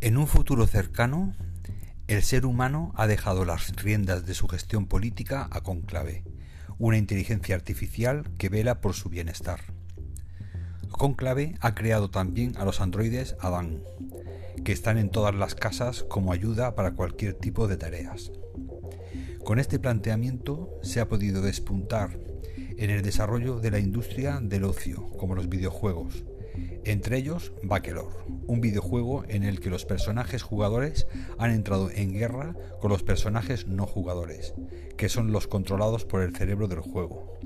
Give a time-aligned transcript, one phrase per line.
[0.00, 1.34] En un futuro cercano,
[2.06, 6.22] el ser humano ha dejado las riendas de su gestión política a Conclave,
[6.78, 9.58] una inteligencia artificial que vela por su bienestar.
[10.92, 13.82] Conclave ha creado también a los androides Adán,
[14.64, 18.30] que están en todas las casas como ayuda para cualquier tipo de tareas.
[19.44, 22.20] Con este planteamiento se ha podido despuntar
[22.76, 26.24] en el desarrollo de la industria del ocio, como los videojuegos,
[26.84, 31.06] entre ellos Bakelor, un videojuego en el que los personajes jugadores
[31.38, 34.54] han entrado en guerra con los personajes no jugadores,
[34.96, 37.38] que son los controlados por el cerebro del juego.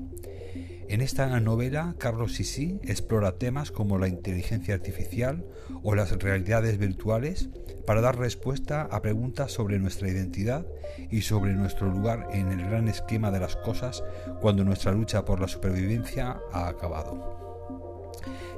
[0.93, 5.43] En esta novela, Carlos Sisi explora temas como la inteligencia artificial
[5.81, 7.49] o las realidades virtuales
[7.87, 10.67] para dar respuesta a preguntas sobre nuestra identidad
[11.09, 14.03] y sobre nuestro lugar en el gran esquema de las cosas
[14.39, 17.42] cuando nuestra lucha por la supervivencia ha acabado.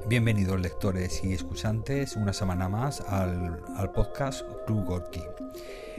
[0.08, 5.24] Bienvenidos lectores y escuchantes una semana más al, podcast Club Gorky.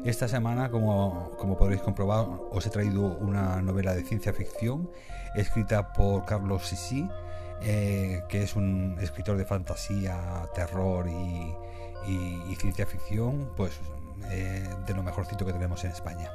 [0.04, 4.88] Esta semana, como, podréis comprobar, os he traído una novela de ciencia ficción
[5.34, 7.08] escrita por Carlos Sisi,
[7.62, 13.72] eh, que es un escritor de fantasía, terror y, ciencia ficción, pues
[14.30, 16.30] eh, de lo mejorcito que tenemos en España.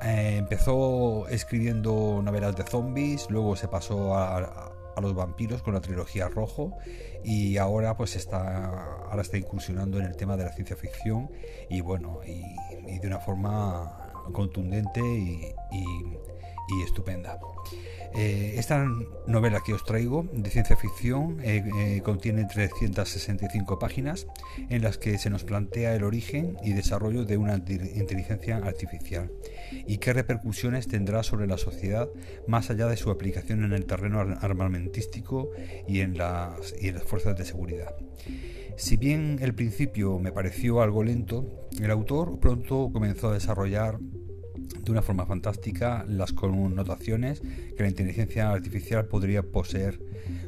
[0.00, 6.28] Eh, empezó escribiendo novelas de zombies, luego se pasó a los vampiros con la trilogía
[6.28, 6.76] Rojo
[7.22, 11.30] y ahora pues está ahora está incursionando en el tema de la ciencia ficción
[11.68, 12.42] y bueno y,
[12.98, 15.54] de una forma contundente y
[16.84, 17.38] estupenda.
[18.16, 18.86] Eh, esta
[19.26, 24.28] novela que os traigo de ciencia ficción eh, eh, contiene 365 páginas
[24.70, 29.32] en las que se nos plantea el origen y desarrollo de una inteligencia artificial
[29.84, 32.08] y qué repercusiones tendrá sobre la sociedad
[32.46, 35.50] más allá de su aplicación en el terreno armamentístico
[35.88, 37.96] y en las, y en las fuerzas de seguridad.
[38.76, 43.98] Si bien el principio me pareció algo lento, el autor pronto comenzó a desarrollar
[44.84, 49.98] de una forma fantástica las connotaciones que la inteligencia artificial podría poseer,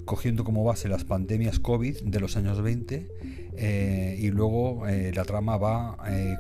[0.05, 3.09] cogiendo como base las pandemias COVID de los años 20
[3.59, 6.37] eh, y luego eh, la trama va eh,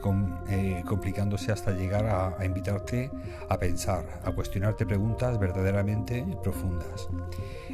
[0.86, 3.10] complicándose hasta llegar a, invitarte
[3.48, 7.08] a pensar, a cuestionarte preguntas verdaderamente profundas.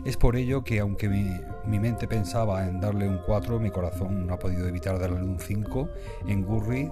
[0.05, 4.27] Es por ello que aunque mi, mi, mente pensaba en darle un 4, mi corazón
[4.27, 5.89] no ha podido evitar darle un 5
[6.27, 6.91] en Gurri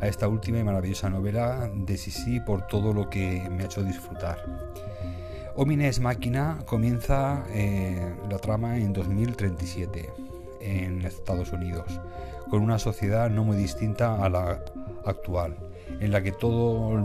[0.00, 3.82] a esta última y maravillosa novela de Sisi por todo lo que me ha hecho
[3.82, 4.38] disfrutar.
[5.54, 7.44] Homines Máquina comienza
[8.28, 10.25] la trama en 2037
[10.60, 12.00] en Estados Unidos,
[12.50, 14.62] con una sociedad no muy distinta a la
[15.04, 15.56] actual,
[16.00, 16.98] en la que todo,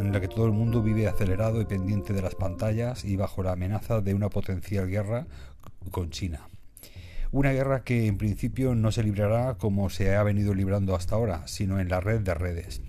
[0.00, 3.42] en la que todo el mundo vive acelerado y pendiente de las pantallas y bajo
[3.42, 5.26] la amenaza de una potencial guerra
[5.90, 6.48] con China.
[7.30, 11.46] Una guerra que en principio no se librará como se ha venido librando hasta ahora,
[11.46, 12.80] sino en la red de redes.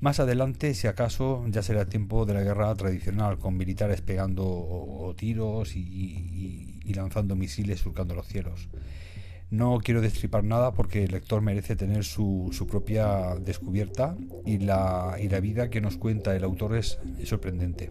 [0.00, 5.76] Más adelante, si acaso, ya será tiempo de la guerra tradicional, con militares pegando tiros
[5.76, 8.68] y, lanzando misiles surcando los cielos.
[9.50, 15.28] No quiero destripar nada porque el lector merece tener su, propia descubierta y la, y
[15.28, 17.90] la, vida que nos cuenta el autor es, sorprendente.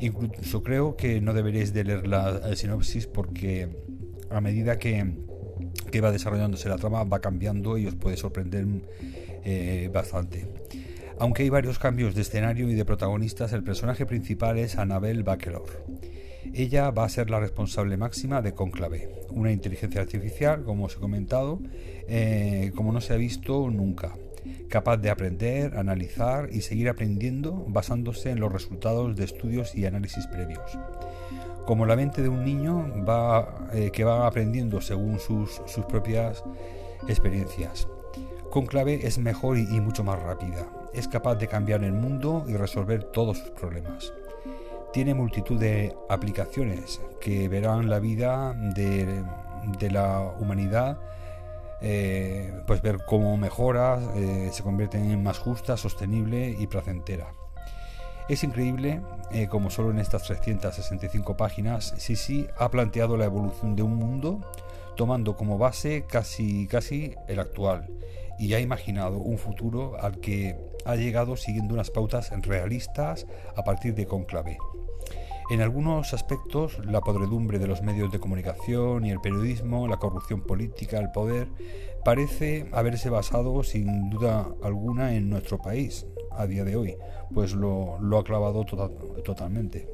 [0.00, 3.68] Incluso creo que no deberéis de leer la, sinopsis porque
[4.28, 5.14] a medida que,
[5.90, 8.66] que, va desarrollándose la trama va cambiando y os puede sorprender
[9.44, 10.46] eh, bastante.
[11.18, 15.64] Aunque hay varios cambios de escenario y de protagonistas, el personaje principal es Annabel Bakelor
[16.54, 20.98] ella va a ser la responsable máxima de Conclave, una inteligencia artificial, como os he
[20.98, 21.60] comentado,
[22.08, 24.16] eh, como no se ha visto nunca,
[24.68, 30.26] capaz de aprender, analizar y seguir aprendiendo basándose en los resultados de estudios y análisis
[30.26, 30.78] previos.
[31.66, 32.92] Como la mente de un niño
[33.74, 36.44] eh, que va aprendiendo según sus, propias
[37.08, 37.88] experiencias.
[38.50, 40.75] Conclave es mejor y mucho más rápida.
[40.96, 44.12] Es capaz de cambiar el mundo y resolver todos sus problemas
[44.96, 49.22] tiene multitud de aplicaciones que verán la vida de,
[49.90, 50.98] la humanidad,
[51.82, 57.26] eh, pues ver cómo mejora, eh, se convierte en más justa, sostenible y placentera.
[58.30, 63.82] Es increíble eh, como solo en estas 365 páginas Sisi ha planteado la evolución de
[63.82, 64.50] un mundo
[64.96, 67.86] tomando como base casi, casi el actual
[68.38, 70.56] y ha imaginado un futuro al que
[70.86, 74.56] ha llegado siguiendo unas pautas realistas a partir de Conclave.
[75.48, 80.40] En algunos aspectos, la podredumbre de los medios de comunicación y el periodismo, la corrupción
[80.40, 81.48] política, el poder,
[82.04, 86.96] parece haberse basado sin duda alguna en nuestro país a día de hoy,
[87.32, 88.90] pues lo, ha clavado tota-,
[89.24, 89.88] totalmente.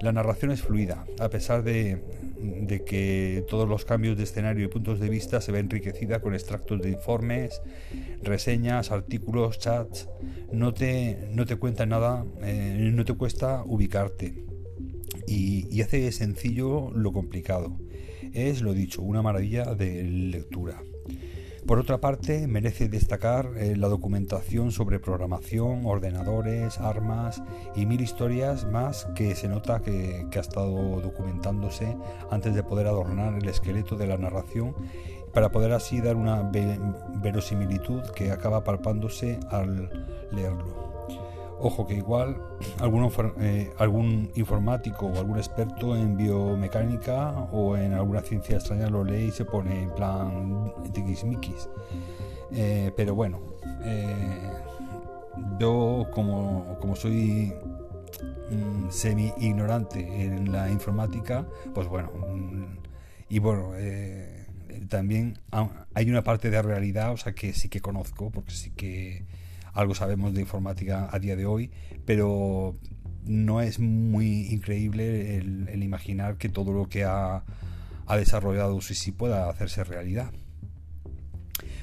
[0.00, 2.02] La narración es fluida, a pesar de,
[2.38, 6.34] de que todos los cambios de escenario y puntos de vista se ve enriquecida con
[6.34, 7.62] extractos de informes,
[8.22, 10.08] reseñas, artículos, chats.
[10.52, 14.44] No te, no te cuenta nada, eh, no te cuesta ubicarte.
[15.26, 17.78] Y, y hace sencillo lo complicado.
[18.32, 20.82] Es, lo dicho, una maravilla de lectura.
[21.66, 27.42] Por otra parte, merece destacar eh, la documentación sobre programación, ordenadores, armas
[27.74, 31.96] y mil historias más que se nota que, ha estado documentándose
[32.30, 34.76] antes de poder adornar el esqueleto de la narración
[35.34, 36.48] para poder así dar una
[37.20, 39.90] verosimilitud que acaba palpándose al
[40.30, 40.85] leerlo.
[41.58, 42.36] Ojo que igual
[43.40, 49.26] eh, algún informático o algún experto en biomecánica o en alguna ciencia extraña lo lee
[49.28, 51.68] y se pone en plan tiquismiquis.
[52.52, 53.40] Eh, pero bueno,
[53.84, 54.50] eh,
[55.58, 57.52] yo como, como soy
[58.50, 62.64] mm, semi ignorante en la informática, pues bueno, mm,
[63.28, 63.72] y bueno,
[64.88, 65.38] también
[65.94, 69.24] hay una parte de realidad, o sea que sí que conozco, porque sí que
[69.76, 71.70] algo sabemos de informática a día de hoy,
[72.06, 72.74] pero
[73.26, 77.44] no es muy increíble el, imaginar que todo lo que ha,
[78.16, 80.32] desarrollado sí sí pueda hacerse realidad.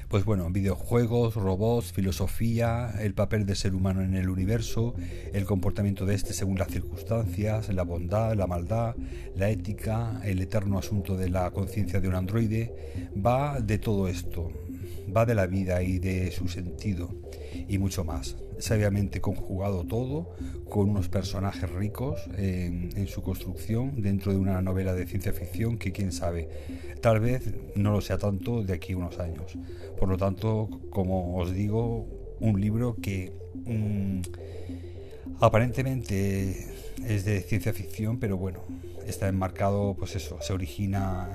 [0.08, 4.94] Pues bueno, videojuegos, robots, filosofía, el papel del ser humano en el universo,
[5.32, 8.94] el comportamiento de este según las circunstancias, la bondad, la maldad,
[9.36, 14.50] la ética, el eterno asunto de la conciencia de un androide, va de todo esto,
[15.16, 17.23] va de la vida y de su sentido
[17.68, 18.36] y mucho más.
[18.58, 20.34] Sabiamente conjugado todo
[20.68, 25.92] con unos personajes ricos en, su construcción dentro de una novela de ciencia ficción que
[25.92, 26.48] quién sabe,
[27.00, 29.56] tal vez no lo sea tanto de aquí a unos años.
[29.98, 32.06] Por lo tanto, como os digo,
[32.40, 33.32] un libro que
[33.66, 34.20] mm,
[35.40, 36.74] aparentemente
[37.06, 38.60] es de ciencia ficción, pero bueno,
[39.06, 41.28] está enmarcado, pues eso, se origina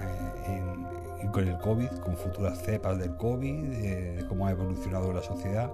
[0.48, 0.69] eh,
[1.28, 5.72] con el COVID, con futuras cepas del COVID, eh, de cómo ha evolucionado la sociedad.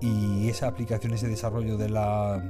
[0.00, 2.42] Y esa aplicación, ese desarrollo de la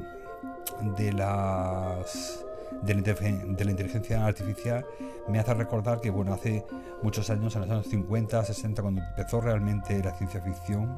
[0.96, 2.44] de las
[2.82, 4.84] de la, inteligencia artificial
[5.26, 6.64] me hace recordar que bueno hace
[7.02, 10.96] muchos años en los años 50 60 cuando empezó realmente la ciencia ficción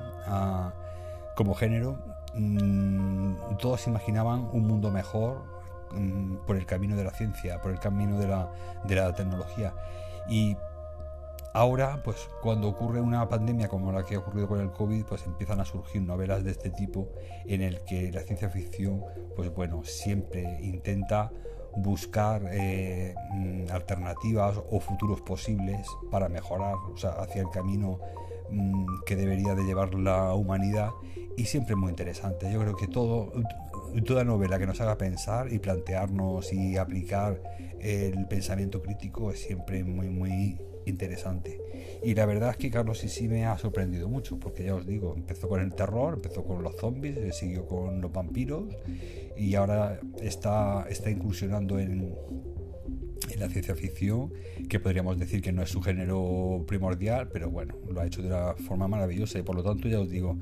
[1.37, 1.97] como género
[2.35, 5.45] mm, todos imaginaban un mundo mejor
[5.93, 8.51] mm, por el camino de la ciencia por el camino de la,
[8.85, 9.73] de la tecnología.
[10.29, 10.57] Y
[11.53, 15.27] Ahora, pues cuando ocurre una pandemia como la que ha ocurrido con el COVID, pues
[15.27, 17.09] empiezan a surgir novelas de este tipo
[17.47, 19.03] en el que la ciencia ficción,
[19.35, 21.33] pues bueno, siempre intenta
[21.77, 23.15] buscar eh,
[23.71, 27.99] alternativas o futuros posibles para mejorar, o sea, hacia el camino
[28.51, 30.91] mm, que debería de llevar la humanidad
[31.37, 32.53] y siempre muy interesante.
[32.53, 33.33] Yo creo que todo,
[34.05, 37.43] toda novela que nos haga pensar y plantearnos y aplicar
[37.81, 41.61] el pensamiento crítico es siempre muy, muy interesante.
[42.03, 45.15] Y la verdad es que Carlos sí me ha sorprendido mucho, porque ya os digo,
[45.17, 48.65] empezó con el terror, empezó con los zombies, siguió con los vampiros
[49.37, 52.15] y ahora está, está incursionando en,
[53.31, 54.33] en la ciencia ficción,
[54.69, 58.29] que podríamos decir que no es su género primordial, pero bueno, lo ha hecho de
[58.29, 59.39] una forma maravillosa.
[59.39, 60.37] Y por lo tanto ya os digo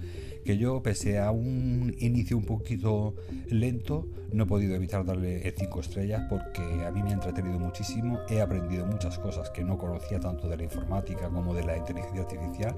[0.44, 3.14] que yo, pese a un inicio un poquito
[3.48, 8.20] lento, no he podido evitar darle 5 estrellas porque a mí me ha entretenido muchísimo,
[8.28, 12.22] he aprendido muchas cosas que no conocía tanto de la informática como de la inteligencia
[12.22, 12.74] artificial.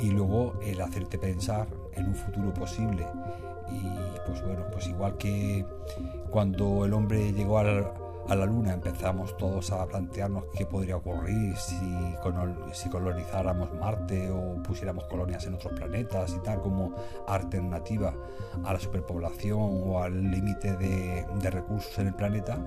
[0.00, 3.06] Y luego el hacerte pensar en un futuro posible.
[3.70, 3.82] Y
[4.26, 5.64] pues bueno, pues igual que
[6.30, 11.56] cuando el hombre llegó al a la Luna empezamos todos a plantearnos qué podría ocurrir
[11.56, 11.78] si,
[12.72, 16.94] si colonizáramos Marte o pusiéramos colonias en otros planetas y tal, como
[17.28, 18.14] alternativa
[18.64, 22.58] a la superpoblación o al límite de, de recursos en el planeta,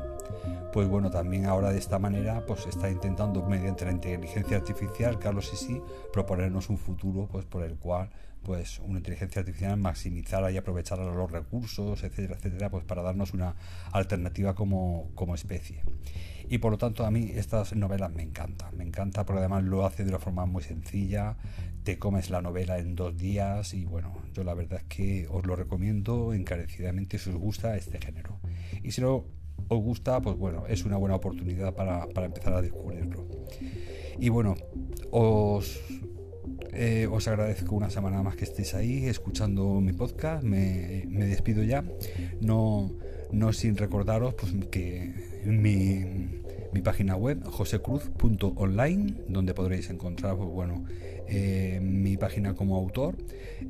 [0.72, 5.50] pues bueno, también ahora de esta manera pues está intentando mediante la inteligencia artificial, Carlos
[5.54, 5.82] sí,
[6.14, 8.10] proponernos un futuro pues por el cual
[8.44, 13.56] pues una inteligencia artificial maximizara y aprovechara los recursos, etcétera, etcétera, pues para darnos una
[13.92, 15.84] alternativa como, como especie.
[16.48, 19.86] Y por lo tanto a mí estas novelas me encantan, me encanta porque además lo
[19.86, 21.38] hace de una forma muy sencilla,
[21.84, 25.46] te comes la novela en dos días y bueno, yo la verdad es que os
[25.46, 28.40] lo recomiendo encarecidamente si os gusta este género.
[28.84, 29.26] Y si no
[29.68, 33.28] os gusta, pues bueno, es una buena oportunidad para, para empezar a descubrirlo.
[34.20, 34.56] Y bueno,
[35.12, 35.80] os
[36.72, 40.44] eh, os agradezco una semana más que estéis ahí escuchando mi podcast.
[40.44, 41.84] Me, despido ya.
[42.42, 42.92] No,
[43.32, 46.42] no sin recordaros pues, que mi,
[46.74, 50.86] mi página web josecruz.online, donde podréis encontrar pues, bueno,
[51.28, 53.16] eh, mi página como autor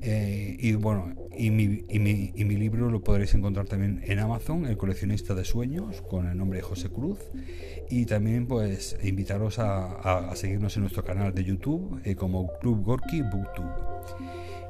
[0.01, 4.20] eh, y bueno y mi, y, mi, y mi, libro lo podréis encontrar también en
[4.20, 7.20] Amazon, El coleccionista de sueños, con el nombre de José Cruz.
[7.89, 13.22] Y también pues invitaros a, seguirnos en nuestro canal de YouTube eh, como Club Gorky
[13.22, 13.99] Booktube.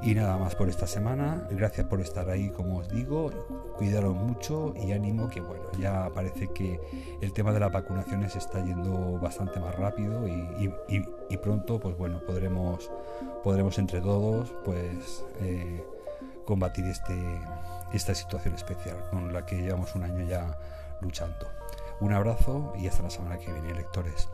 [0.01, 1.47] Y nada más por esta semana.
[1.51, 3.29] Gracias por estar ahí, como os digo.
[3.77, 6.79] Cuidaros mucho y ánimo que bueno, ya parece que
[7.21, 12.91] el tema de las vacunaciones está yendo bastante más rápido y, pronto pues bueno, podremos,
[13.43, 15.83] podremos entre todos pues eh,
[16.45, 17.17] combatir este,
[17.93, 20.57] esta situación especial con la que llevamos un año ya
[21.01, 21.47] luchando.
[21.99, 24.29] Un abrazo y hasta la semana que viene, lectores.